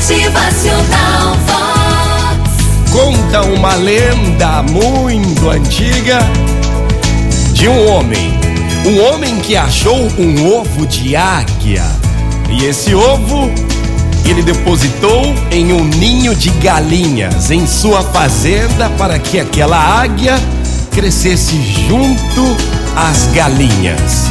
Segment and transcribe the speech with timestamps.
[0.00, 2.90] Motivacional Vox.
[2.90, 6.20] Conta uma lenda muito antiga
[7.52, 8.32] de um homem.
[8.86, 11.84] Um homem que achou um ovo de águia.
[12.48, 13.50] E esse ovo
[14.24, 20.40] ele depositou em um ninho de galinhas em sua fazenda para que aquela águia
[20.92, 22.56] crescesse junto
[22.96, 24.24] às galinhas.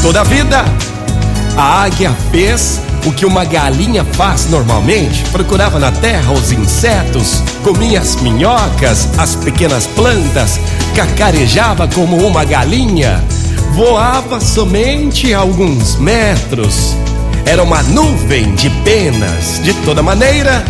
[0.00, 0.64] Toda a vida,
[1.58, 8.00] a águia fez o que uma galinha faz normalmente: procurava na terra os insetos, comia
[8.00, 10.60] as minhocas, as pequenas plantas,
[10.94, 13.24] cacarejava como uma galinha,
[13.72, 16.94] voava somente alguns metros.
[17.46, 19.58] Era uma nuvem de penas.
[19.62, 20.62] De toda maneira,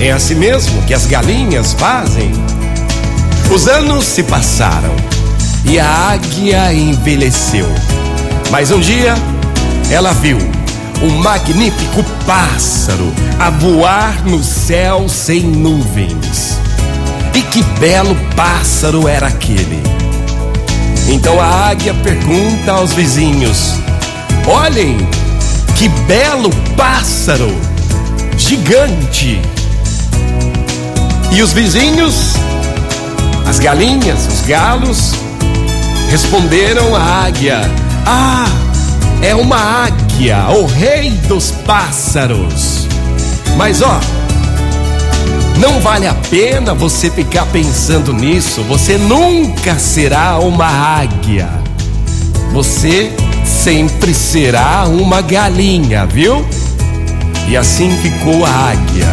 [0.00, 2.32] é assim mesmo que as galinhas fazem.
[3.54, 4.94] Os anos se passaram
[5.66, 7.68] e a águia envelheceu.
[8.50, 9.14] Mas um dia
[9.90, 10.53] ela viu
[11.04, 16.58] um magnífico pássaro a voar no céu sem nuvens.
[17.34, 19.82] E que belo pássaro era aquele!
[21.06, 23.74] Então a águia pergunta aos vizinhos:
[24.46, 24.96] Olhem,
[25.76, 27.54] que belo pássaro!
[28.38, 29.42] Gigante!
[31.30, 32.34] E os vizinhos,
[33.46, 35.12] as galinhas, os galos,
[36.08, 37.60] responderam à águia:
[38.06, 38.46] Ah,
[39.20, 42.86] é uma águia, o rei dos pássaros.
[43.58, 44.00] Mas ó,
[45.58, 48.62] não vale a pena você ficar pensando nisso.
[48.62, 51.48] Você nunca será uma águia.
[52.52, 53.12] Você
[53.44, 56.44] sempre será uma galinha, viu?
[57.46, 59.08] E assim ficou a águia.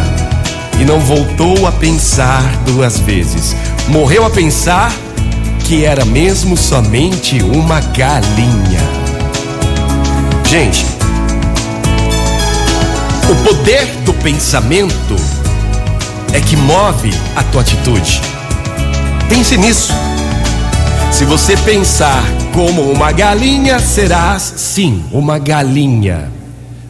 [0.80, 3.54] E não voltou a pensar duas vezes.
[3.88, 4.90] Morreu a pensar
[5.64, 8.80] que era mesmo somente uma galinha.
[10.48, 10.91] Gente,
[13.32, 15.16] o poder do pensamento
[16.34, 18.20] é que move a tua atitude.
[19.26, 19.92] Pense nisso.
[21.10, 26.30] Se você pensar como uma galinha, serás sim uma galinha.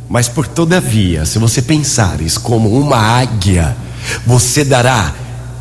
[0.08, 3.76] Mas por todavia, se você pensares como uma águia,
[4.26, 5.12] você dará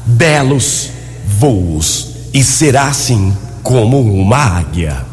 [0.03, 0.89] belos
[1.28, 5.05] voos e será sim como uma águia.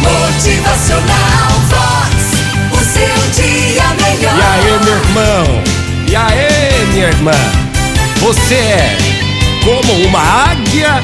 [0.00, 1.47] Motivacional
[4.84, 5.62] meu irmão?
[6.08, 7.32] E aí, minha irmã?
[8.20, 8.96] Você é
[9.64, 11.02] como uma águia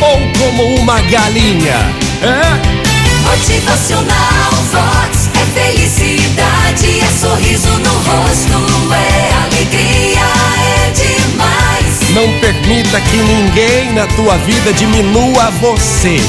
[0.00, 1.76] ou como uma galinha?
[2.22, 2.80] É?
[3.28, 5.28] Motivacional Vox.
[5.40, 10.20] É felicidade, é sorriso no rosto, é alegria,
[10.58, 12.10] é demais.
[12.14, 16.20] Não permita que ninguém na tua vida diminua você.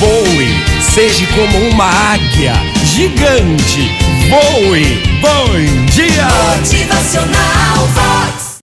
[0.00, 2.54] Voe, seja como uma águia
[2.84, 4.03] gigante.
[4.34, 4.82] Voe!
[5.20, 6.26] Bom dia!
[6.58, 8.43] Motivacional Vox!